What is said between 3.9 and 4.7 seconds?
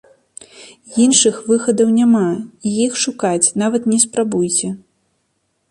не спрабуйце.